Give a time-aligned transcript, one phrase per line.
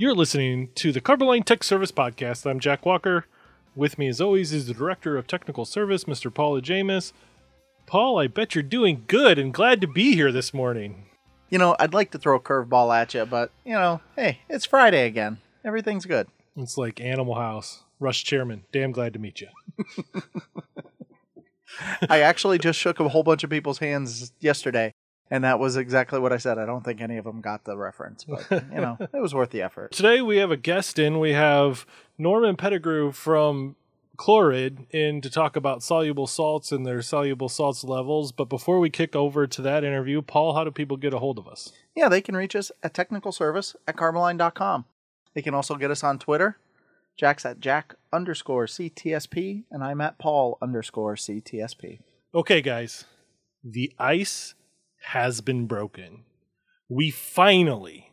[0.00, 2.48] You're listening to the Carboline Tech Service Podcast.
[2.50, 3.26] I'm Jack Walker.
[3.76, 6.32] With me, as always, is the Director of Technical Service, Mr.
[6.32, 7.12] Paul Ajamis.
[7.84, 11.10] Paul, I bet you're doing good and glad to be here this morning.
[11.50, 14.64] You know, I'd like to throw a curveball at you, but, you know, hey, it's
[14.64, 15.36] Friday again.
[15.66, 16.28] Everything's good.
[16.56, 17.82] It's like Animal House.
[17.98, 19.48] Rush Chairman, damn glad to meet you.
[22.08, 24.94] I actually just shook a whole bunch of people's hands yesterday,
[25.30, 26.58] and that was exactly what I said.
[26.58, 29.50] I don't think any of them got the reference, but, you know, it was worth
[29.50, 29.92] the effort.
[29.92, 31.20] Today we have a guest in.
[31.20, 31.86] We have
[32.18, 33.76] Norman Pettigrew from
[34.16, 38.32] Chlorid in to talk about soluble salts and their soluble salts levels.
[38.32, 41.38] But before we kick over to that interview, Paul, how do people get a hold
[41.38, 41.72] of us?
[41.94, 44.84] Yeah, they can reach us at technical service at carboline.com.
[45.34, 46.58] They can also get us on Twitter.
[47.16, 52.00] Jack's at Jack underscore CTSP, and I'm at Paul underscore CTSP.
[52.34, 53.04] Okay, guys,
[53.62, 54.54] the ice
[55.00, 56.24] has been broken.
[56.88, 58.12] We finally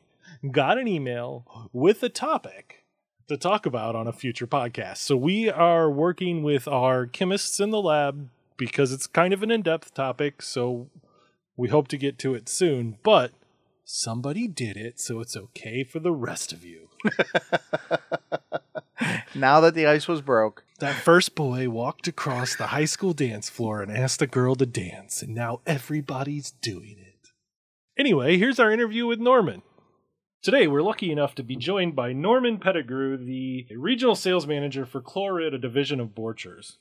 [0.52, 2.84] got an email with a topic
[3.28, 4.98] to talk about on a future podcast.
[4.98, 9.52] So we are working with our chemists in the lab because it's kind of an
[9.52, 10.42] in depth topic.
[10.42, 10.90] So
[11.56, 12.98] we hope to get to it soon.
[13.04, 13.32] But
[13.84, 16.90] somebody did it, so it's okay for the rest of you.
[19.36, 23.50] Now that the ice was broke, That first boy walked across the high school dance
[23.50, 27.30] floor and asked a girl to dance, and now everybody's doing it.
[27.98, 29.64] Anyway, here's our interview with Norman.
[30.44, 35.02] Today, we're lucky enough to be joined by Norman Pettigrew, the regional sales manager for
[35.02, 36.78] Chlorid, a division of Borchers.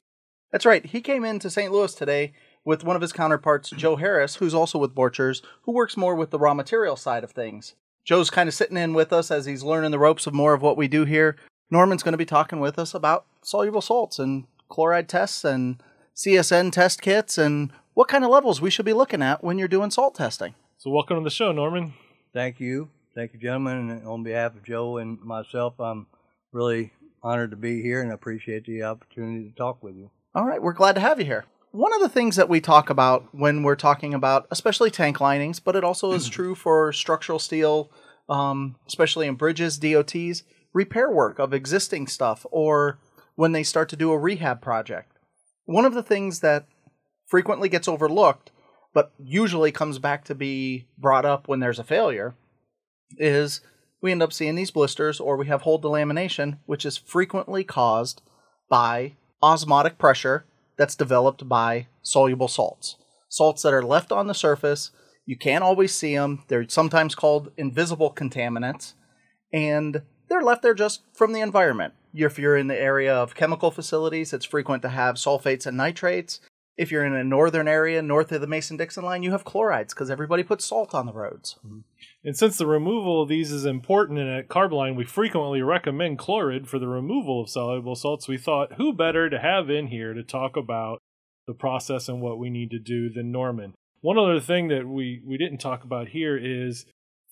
[0.53, 0.85] That's right.
[0.85, 1.73] He came into St.
[1.73, 2.33] Louis today
[2.65, 6.31] with one of his counterparts, Joe Harris, who's also with Borchers, who works more with
[6.31, 7.75] the raw material side of things.
[8.05, 10.63] Joe's kind of sitting in with us as he's learning the ropes of more of
[10.63, 11.37] what we do here.
[11.71, 15.83] Norman's going to be talking with us about soluble salts and chloride tests and
[16.15, 19.69] CSN test kits and what kind of levels we should be looking at when you're
[19.69, 20.55] doing salt testing.
[20.79, 21.95] So, welcome to the show, Norman.
[22.33, 22.91] Thank you.
[23.15, 23.91] Thank you, gentlemen.
[23.91, 26.07] And on behalf of Joe and myself, I'm
[26.53, 26.93] really
[27.23, 30.11] honored to be here and appreciate the opportunity to talk with you.
[30.35, 31.47] All right, we're glad to have you here.
[31.73, 35.59] One of the things that we talk about when we're talking about, especially tank linings,
[35.59, 37.91] but it also is true for structural steel,
[38.29, 40.45] um, especially in bridges, DOTs,
[40.77, 42.99] repair work of existing stuff, or
[43.35, 45.11] when they start to do a rehab project.
[45.65, 46.67] One of the things that
[47.25, 48.51] frequently gets overlooked,
[48.93, 52.35] but usually comes back to be brought up when there's a failure,
[53.17, 53.63] is
[54.03, 58.21] we end up seeing these blisters or we have hold delamination, which is frequently caused
[58.69, 60.45] by osmotic pressure
[60.77, 62.97] that's developed by soluble salts.
[63.31, 64.91] Salts that are left on the surface,
[65.25, 66.45] you can't always see them.
[66.49, 68.93] They're sometimes called invisible contaminants,
[69.53, 71.95] and they're left there just from the environment.
[72.15, 76.41] If you're in the area of chemical facilities, it's frequent to have sulfates and nitrates.
[76.77, 79.95] If you're in a northern area, north of the Mason Dixon line, you have chlorides
[79.95, 81.57] because everybody puts salt on the roads.
[81.67, 81.79] Mm-hmm.
[82.25, 86.69] And since the removal of these is important and at Carboline we frequently recommend chloride
[86.69, 90.23] for the removal of soluble salts, we thought who better to have in here to
[90.23, 91.01] talk about
[91.47, 93.75] the process and what we need to do than Norman.
[94.01, 96.85] One other thing that we, we didn't talk about here is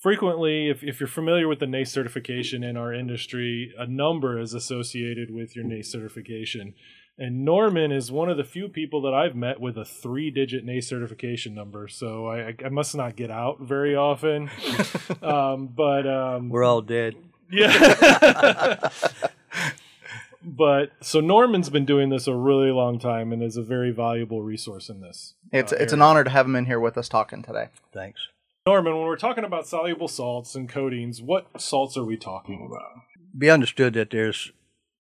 [0.05, 4.53] frequently, if, if you're familiar with the NACE certification in our industry, a number is
[4.53, 6.75] associated with your NACE certification.
[7.17, 10.63] And Norman is one of the few people that I've met with a three digit
[10.63, 11.89] NACE certification number.
[11.89, 14.51] So I, I must not get out very often.
[15.23, 17.15] um, but um, We're all dead.
[17.51, 18.91] yeah.
[20.45, 24.43] but so Norman's been doing this a really long time and is a very valuable
[24.43, 25.33] resource in this.
[25.51, 27.69] It's uh, it's an honor to have him in here with us talking today.
[27.95, 28.29] Thanks.
[28.67, 33.03] Norman, when we're talking about soluble salts and coatings, what salts are we talking about?
[33.37, 34.53] Be understood that there's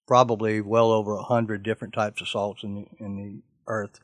[0.07, 4.01] probably well over a hundred different types of salts in the, in the earth,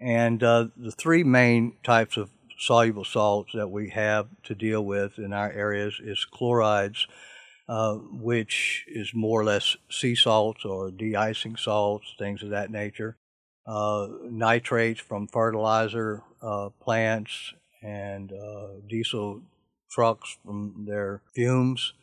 [0.00, 5.18] and uh, the three main types of soluble salts that we have to deal with
[5.18, 7.06] in our areas is chlorides,
[7.68, 13.18] uh, which is more or less sea salts or de-icing salts, things of that nature.
[13.66, 17.52] Uh, nitrates from fertilizer uh, plants
[17.82, 19.42] and uh, diesel
[19.90, 21.94] trucks from their fumes,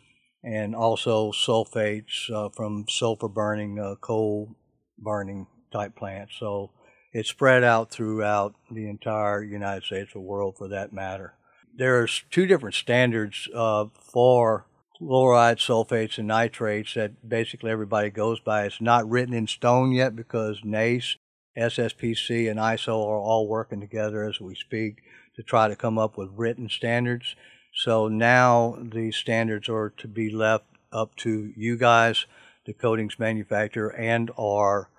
[0.44, 4.56] and also sulfates uh, from sulfur burning, uh, coal
[4.98, 6.36] burning type plants.
[6.40, 6.72] So
[7.12, 11.36] it's spread out throughout the entire United States or world for that matter.
[11.76, 14.68] There's two different standards uh, for
[14.98, 18.66] chloride, sulfates, and nitrates that basically everybody goes by.
[18.66, 21.18] It's not written in stone yet because NACE,
[21.58, 25.02] SSPC, and ISO are all working together as we speak
[25.35, 27.35] to try to come up with written standards.
[27.75, 32.25] So now these standards are to be left up to you guys,
[32.65, 34.89] the coatings manufacturer, and or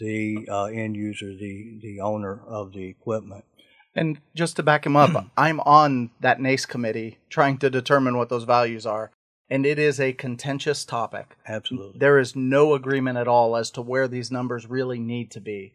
[0.00, 3.44] the uh, end user, the the owner of the equipment.
[3.94, 8.28] And just to back him up, I'm on that NACE committee trying to determine what
[8.28, 9.12] those values are.
[9.48, 11.36] and it is a contentious topic.
[11.46, 11.98] Absolutely.
[11.98, 15.74] There is no agreement at all as to where these numbers really need to be.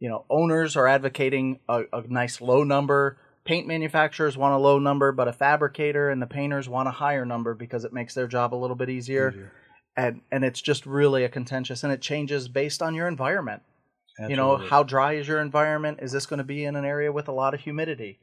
[0.00, 3.18] You know, owners are advocating a, a nice low number.
[3.44, 7.24] Paint manufacturers want a low number, but a fabricator and the painters want a higher
[7.24, 9.30] number because it makes their job a little bit easier.
[9.30, 9.52] Easier.
[9.96, 13.62] And and it's just really a contentious, and it changes based on your environment.
[14.28, 15.98] You know, how dry is your environment?
[16.02, 18.18] Is this going to be in an area with a lot of humidity?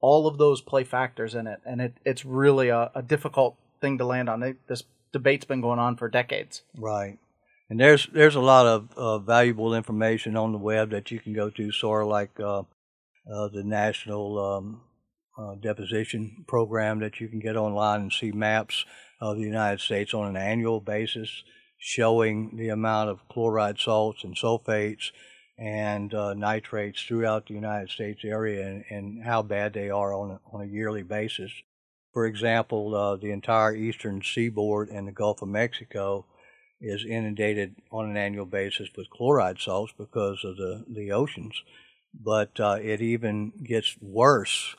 [0.00, 3.98] All of those play factors in it, and it, it's really a, a difficult thing
[3.98, 4.42] to land on.
[4.42, 4.82] It, this
[5.12, 6.62] debate's been going on for decades.
[6.76, 7.18] Right.
[7.70, 11.32] And there's there's a lot of uh, valuable information on the web that you can
[11.32, 12.62] go to, sort of like uh,
[13.32, 14.80] uh, the National um,
[15.38, 18.84] uh, Deposition Program that you can get online and see maps
[19.20, 21.42] of the United States on an annual basis,
[21.78, 25.10] showing the amount of chloride salts and sulfates
[25.58, 30.32] and uh, nitrates throughout the United States area and, and how bad they are on
[30.32, 31.52] a, on a yearly basis.
[32.12, 36.26] For example, uh, the entire eastern seaboard and the Gulf of Mexico
[36.80, 41.62] is inundated on an annual basis with chloride salts because of the, the oceans.
[42.22, 44.76] But uh, it even gets worse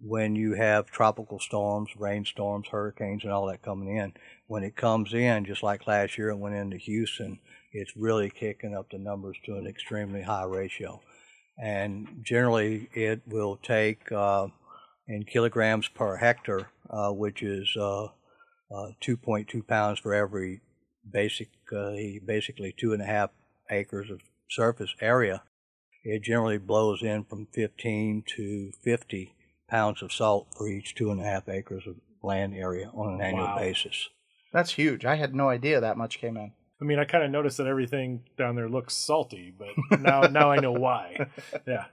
[0.00, 4.12] when you have tropical storms, rainstorms, hurricanes, and all that coming in.
[4.48, 7.38] When it comes in, just like last year, it went into Houston,
[7.72, 11.00] it's really kicking up the numbers to an extremely high ratio.
[11.58, 14.48] And generally, it will take uh,
[15.06, 20.60] in kilograms per hectare, uh, which is uh, uh, 2.2 pounds for every
[21.10, 23.30] basically basically two and a half
[23.70, 24.20] acres of
[24.50, 25.42] surface area.
[26.04, 29.34] It generally blows in from 15 to 50
[29.68, 33.20] pounds of salt for each two and a half acres of land area on an
[33.20, 33.58] annual Wow.
[33.58, 34.08] basis.
[34.52, 35.04] That's huge.
[35.04, 36.52] I had no idea that much came in.
[36.80, 39.68] I mean, I kind of noticed that everything down there looks salty, but
[40.00, 41.28] now now I know why.
[41.66, 41.84] Yeah.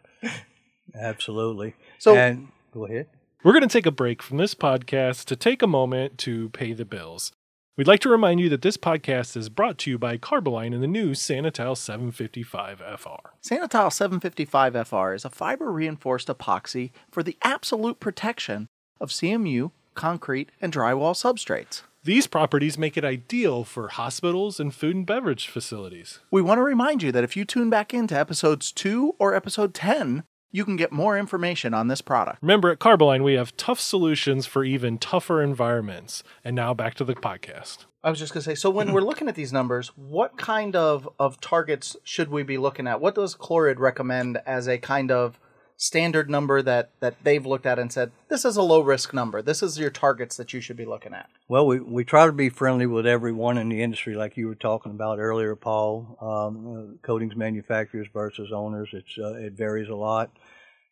[0.95, 1.75] Absolutely.
[1.99, 3.07] So- and go ahead.
[3.43, 6.73] We're going to take a break from this podcast to take a moment to pay
[6.73, 7.31] the bills.
[7.77, 10.83] We'd like to remind you that this podcast is brought to you by Carboline and
[10.83, 13.29] the new Sanitile 755 FR.
[13.41, 18.67] Sanitile 755 FR is a fiber reinforced epoxy for the absolute protection
[18.99, 21.83] of CMU, concrete, and drywall substrates.
[22.03, 26.19] These properties make it ideal for hospitals and food and beverage facilities.
[26.31, 29.73] We want to remind you that if you tune back into episodes 2 or episode
[29.73, 32.39] 10, you can get more information on this product.
[32.41, 36.23] Remember, at Carboline, we have tough solutions for even tougher environments.
[36.43, 37.85] And now back to the podcast.
[38.03, 40.75] I was just going to say so when we're looking at these numbers, what kind
[40.75, 43.01] of, of targets should we be looking at?
[43.01, 45.39] What does Chlorid recommend as a kind of
[45.79, 49.41] standard number that, that they've looked at and said, this is a low risk number?
[49.41, 51.29] This is your targets that you should be looking at?
[51.47, 54.55] Well, we, we try to be friendly with everyone in the industry, like you were
[54.55, 56.17] talking about earlier, Paul.
[56.21, 60.31] Um, uh, coatings manufacturers versus owners, it's uh, it varies a lot.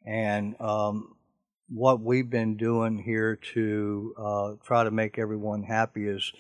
[0.06, 1.16] And um,
[1.68, 6.32] what we've been doing here to uh, try to make everyone happy is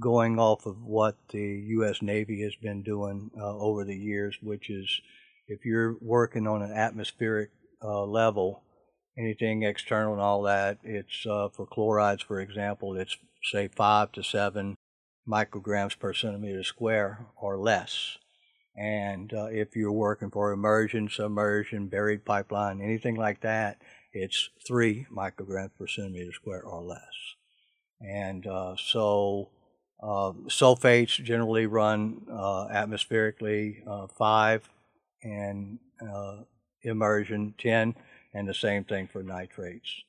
[0.00, 2.00] going off of what the U.S.
[2.00, 5.02] Navy has been doing uh, over the years, which is
[5.48, 7.50] if you're working on an atmospheric
[7.82, 8.62] uh, level,
[9.18, 14.22] anything external and all that, it's uh, for chlorides, for example, it's say five to
[14.22, 14.76] seven
[15.28, 18.18] micrograms per centimeter square or less.
[18.76, 23.78] And uh, if you're working for immersion, submersion, buried pipeline, anything like that,
[24.12, 27.00] it's three micrograms per centimeter square or less.
[28.00, 29.50] And uh, so
[30.02, 34.68] uh, sulfates generally run uh, atmospherically uh, five,
[35.22, 36.42] and uh,
[36.84, 37.94] immersion 10,
[38.32, 40.02] and the same thing for nitrates.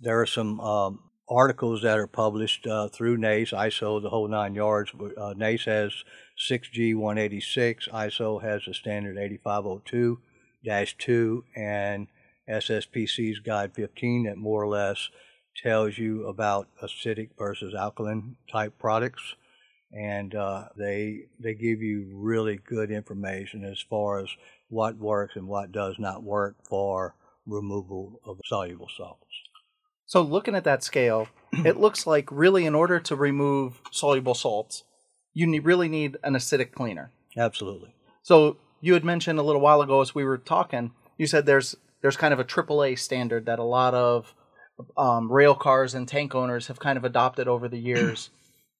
[0.00, 4.54] There are some um, articles that are published uh, through NACE, ISO, the whole nine
[4.54, 4.92] yards.
[5.16, 6.04] Uh, NACE has
[6.50, 10.20] 6G 186, ISO has the standard 8502
[10.98, 12.08] 2, and
[12.48, 15.08] SSPC's Guide 15 that more or less
[15.62, 19.34] tells you about acidic versus alkaline type products.
[19.92, 24.28] And uh, they they give you really good information as far as
[24.70, 27.14] what works and what does not work for
[27.46, 29.26] removal of soluble salts.
[30.06, 34.84] So looking at that scale, it looks like really in order to remove soluble salts,
[35.34, 37.12] you need, really need an acidic cleaner.
[37.36, 37.94] Absolutely.
[38.22, 41.76] So you had mentioned a little while ago as we were talking, you said there's
[42.02, 44.34] there's kind of a AAA standard that a lot of
[44.96, 48.30] um, rail cars and tank owners have kind of adopted over the years.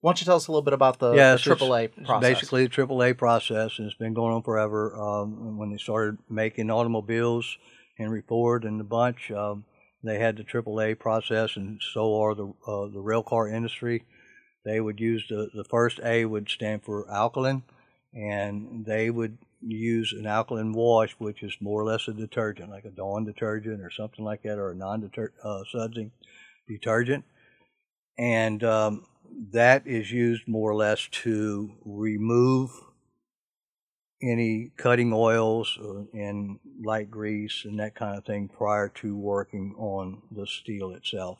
[0.01, 2.29] Why don't you tell us a little bit about the, Yes, the AAA process?
[2.29, 4.97] basically the AAA process, and it's been going on forever.
[4.97, 7.59] Um, when they started making automobiles,
[7.99, 9.65] Henry Ford and the bunch, um,
[10.03, 14.05] they had the AAA process, and so are the uh, the rail car industry.
[14.65, 17.63] They would use the the first A would stand for alkaline,
[18.15, 22.87] and they would use an alkaline wash, which is more or less a detergent, like
[22.87, 25.11] a Dawn detergent or something like that, or a non
[25.45, 25.89] uh,
[26.67, 27.25] detergent.
[28.19, 29.05] And um,
[29.53, 32.71] that is used more or less to remove
[34.23, 35.79] any cutting oils
[36.13, 41.39] and light grease and that kind of thing prior to working on the steel itself.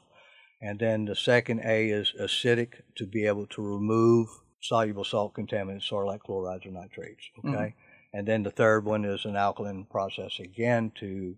[0.63, 4.29] And then the second A is acidic to be able to remove
[4.63, 7.25] soluble salt contaminants, sort of like chlorides or nitrates.
[7.39, 7.49] Okay.
[7.51, 7.75] Mhm.
[8.13, 11.37] And then the third one is an alkaline process again to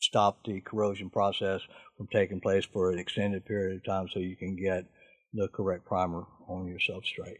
[0.00, 1.62] stop the corrosion process
[1.96, 4.86] from taking place for an extended period of time so you can get
[5.32, 7.38] the correct primer on your substrate.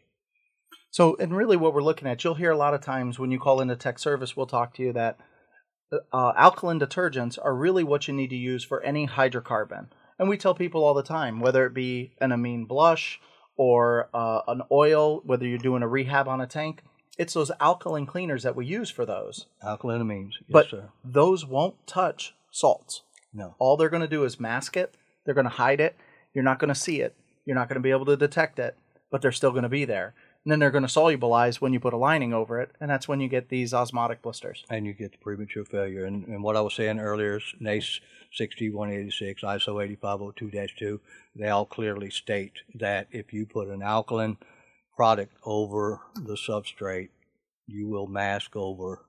[0.91, 3.39] So, and really, what we're looking at, you'll hear a lot of times when you
[3.39, 5.17] call into tech service, we'll talk to you that
[6.11, 9.87] uh, alkaline detergents are really what you need to use for any hydrocarbon.
[10.19, 13.19] And we tell people all the time, whether it be an amine blush
[13.57, 16.83] or uh, an oil, whether you're doing a rehab on a tank,
[17.17, 19.47] it's those alkaline cleaners that we use for those.
[19.63, 20.89] Alkaline amines, yes, but sir.
[21.03, 23.03] those won't touch salts.
[23.33, 23.55] No.
[23.59, 24.95] All they're going to do is mask it.
[25.25, 25.95] They're going to hide it.
[26.33, 27.15] You're not going to see it.
[27.45, 28.77] You're not going to be able to detect it,
[29.11, 30.13] but they're still going to be there.
[30.43, 33.07] And then they're going to solubilize when you put a lining over it, and that's
[33.07, 34.65] when you get these osmotic blisters.
[34.69, 36.03] and you get the premature failure.
[36.05, 38.01] And, and what I was saying earlier is NACE
[38.33, 40.99] 6186, ISO 8502-2,
[41.35, 44.37] they all clearly state that if you put an alkaline
[44.95, 47.09] product over the substrate,
[47.67, 49.05] you will mask over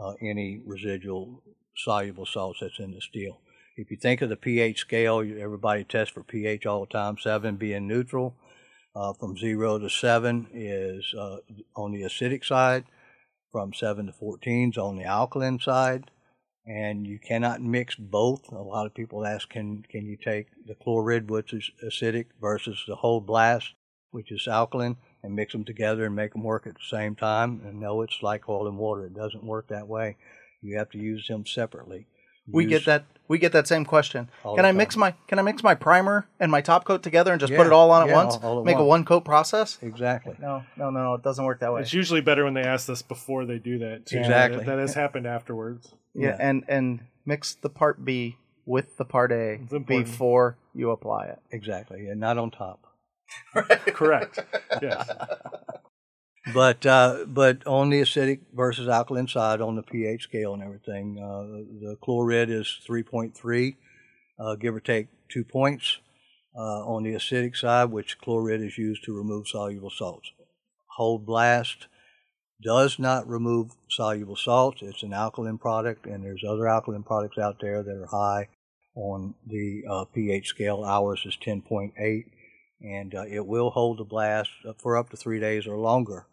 [0.00, 1.42] uh, any residual
[1.76, 3.40] soluble salts that's in the steel.
[3.76, 7.56] If you think of the pH scale, everybody tests for pH all the time, 7
[7.56, 8.36] being neutral.
[8.94, 11.38] Uh, from 0 to 7 is uh,
[11.74, 12.84] on the acidic side
[13.50, 16.10] from 7 to 14 is on the alkaline side.
[16.66, 18.50] And you cannot mix both.
[18.52, 22.82] A lot of people ask can can you take the chlorid which is acidic versus
[22.88, 23.74] the Hold blast
[24.12, 27.60] which is alkaline and mix them together and make them work at the same time?
[27.64, 29.06] And no it's like oil and water.
[29.06, 30.16] It doesn't work that way.
[30.62, 32.06] You have to use them separately
[32.46, 33.04] We get that.
[33.26, 34.28] We get that same question.
[34.44, 37.02] All Can the I mix my Can I mix my primer and my top coat
[37.02, 38.34] together and just put it all on at yeah, once?
[38.34, 39.78] all- all at Make a one coat process?
[39.80, 41.14] exactly No, no, no.
[41.14, 41.80] It doesn't work that way.
[41.80, 44.04] It's usually better when they ask this before they do that.
[44.06, 44.18] Too.
[44.18, 44.58] Exactly.
[44.58, 45.94] That, that has happened afterwards.
[46.12, 46.36] Yeah, Yeah.
[46.38, 48.36] and and mix the part B
[48.66, 51.38] with the part A before you apply it.
[51.50, 52.80] exactly and not on top
[53.86, 54.38] Correct.
[54.82, 55.08] Yes.
[56.54, 61.18] But uh, but on the acidic versus alkaline side, on the pH scale and everything,
[61.18, 61.42] uh,
[61.84, 63.74] the chlorid is 3.3,
[64.38, 65.98] uh, give or take two points.
[66.56, 70.30] Uh, on the acidic side, which chlorid is used to remove soluble salts.
[70.96, 71.88] Hold blast
[72.62, 74.80] does not remove soluble salts.
[74.80, 78.48] It's an alkaline product, and there's other alkaline products out there that are high
[78.94, 80.84] on the uh, pH scale.
[80.84, 82.24] Ours is 10.8,
[82.80, 86.28] and uh, it will hold the blast for up to three days or longer.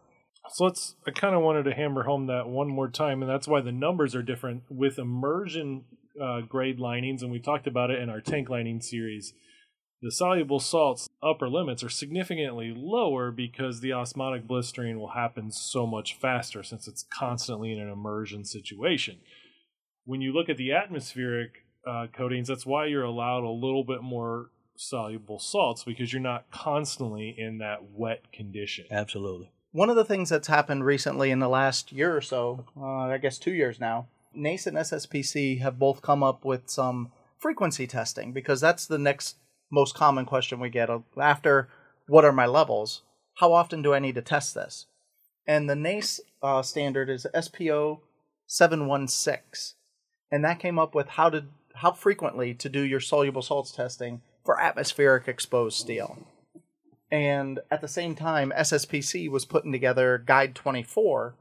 [0.50, 0.96] So let's.
[1.08, 3.72] I kind of wanted to hammer home that one more time, and that's why the
[3.72, 5.86] numbers are different with immersion
[6.22, 9.34] uh, grade linings, and we talked about it in our tank lining series.
[10.02, 15.86] The soluble salts upper limits are significantly lower because the osmotic blistering will happen so
[15.86, 19.20] much faster since it's constantly in an immersion situation.
[20.06, 21.52] When you look at the atmospheric
[21.88, 26.50] uh, coatings, that's why you're allowed a little bit more soluble salts because you're not
[26.50, 28.86] constantly in that wet condition.
[28.90, 29.52] Absolutely.
[29.74, 33.18] One of the things that's happened recently in the last year or so, uh, I
[33.18, 38.34] guess two years now, NACE and SSPC have both come up with some frequency testing
[38.34, 39.38] because that's the next
[39.72, 41.70] most common question we get uh, after
[42.08, 43.04] what are my levels?
[43.36, 44.88] How often do I need to test this?
[45.48, 48.00] And the NACE uh, standard is SPO
[48.48, 49.78] 716.
[50.32, 54.22] And that came up with how to how frequently to do your soluble salts testing
[54.44, 56.18] for atmospheric exposed steel.
[57.12, 61.36] And at the same time, SSPC was putting together Guide 24.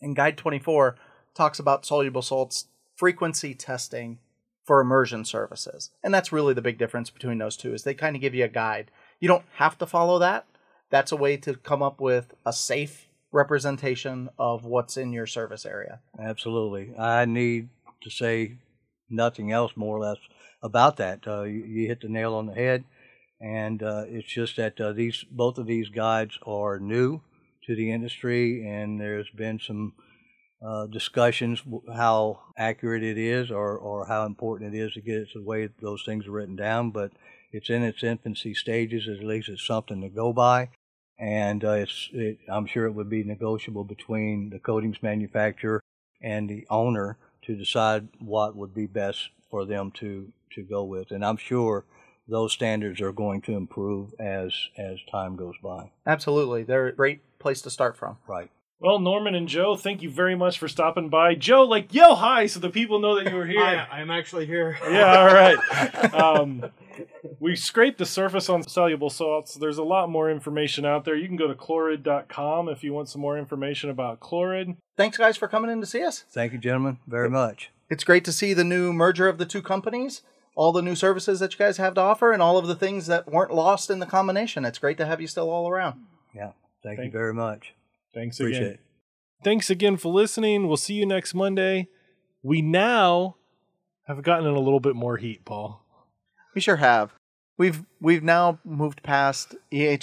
[0.00, 0.96] And Guide 24
[1.34, 2.66] talks about soluble salts
[2.96, 4.18] frequency testing
[4.64, 5.90] for immersion services.
[6.02, 8.44] And that's really the big difference between those two is they kind of give you
[8.44, 8.90] a guide.
[9.18, 10.46] You don't have to follow that.
[10.90, 15.64] That's a way to come up with a safe representation of what's in your service
[15.64, 16.00] area.
[16.18, 16.94] Absolutely.
[16.96, 17.68] I need
[18.02, 18.56] to say
[19.08, 20.18] nothing else more or less
[20.62, 21.26] about that.
[21.26, 22.84] Uh, you, you hit the nail on the head,
[23.40, 27.20] and uh, it's just that uh, these both of these guides are new
[27.66, 29.92] to the industry, and there's been some
[30.60, 31.62] uh, discussions
[31.94, 35.44] how accurate it is or, or how important it is to get it to the
[35.44, 36.90] way those things are written down.
[36.90, 37.12] But
[37.52, 39.08] it's in its infancy stages.
[39.08, 40.70] At least it's something to go by.
[41.18, 45.82] And uh, it's, it, I'm sure it would be negotiable between the coatings manufacturer
[46.22, 51.10] and the owner to decide what would be best for them to, to go with.
[51.10, 51.84] And I'm sure
[52.28, 55.90] those standards are going to improve as as time goes by.
[56.06, 56.62] Absolutely.
[56.62, 58.18] They're a great place to start from.
[58.26, 58.50] Right.
[58.80, 61.34] Well, Norman and Joe, thank you very much for stopping by.
[61.34, 63.60] Joe, like, yo, hi, so the people know that you were here.
[63.64, 64.78] Hi, I'm actually here.
[64.88, 66.14] yeah, all right.
[66.14, 66.64] Um,
[67.40, 69.54] we scraped the surface on soluble salts.
[69.54, 71.16] There's a lot more information out there.
[71.16, 74.76] You can go to chlorid.com if you want some more information about chlorid.
[74.96, 76.24] Thanks, guys, for coming in to see us.
[76.30, 77.70] Thank you, gentlemen, very much.
[77.90, 80.22] It's great to see the new merger of the two companies,
[80.58, 83.06] all the new services that you guys have to offer, and all of the things
[83.06, 84.64] that weren't lost in the combination.
[84.64, 86.00] It's great to have you still all around.
[86.34, 86.50] Yeah,
[86.82, 87.74] thank, Thank- you very much.
[88.12, 88.72] Thanks Appreciate again.
[88.74, 88.80] it.
[89.44, 90.66] Thanks again for listening.
[90.66, 91.86] We'll see you next Monday.
[92.42, 93.36] We now
[94.08, 95.84] have gotten in a little bit more heat, Paul.
[96.56, 97.12] We sure have.
[97.56, 99.96] We've we've now moved past E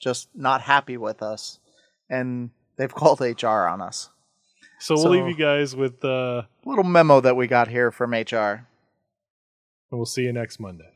[0.00, 1.60] just not happy with us,
[2.10, 4.10] and they've called HR on us.
[4.80, 8.66] So we'll leave you guys with uh Little memo that we got here from HR.
[9.94, 10.90] And we'll see you next Monday.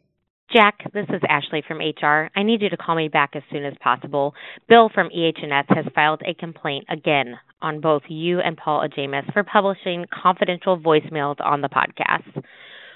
[0.53, 2.31] Jack, this is Ashley from HR.
[2.35, 4.35] I need you to call me back as soon as possible.
[4.69, 9.45] Bill from EH&S has filed a complaint again on both you and Paul Ajamis for
[9.45, 12.43] publishing confidential voicemails on the podcast.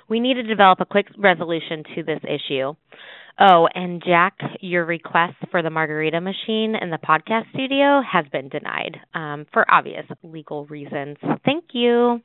[0.09, 2.73] We need to develop a quick resolution to this issue.
[3.39, 8.49] Oh, and Jack, your request for the margarita machine in the podcast studio has been
[8.49, 11.17] denied um, for obvious legal reasons.
[11.45, 12.23] Thank you.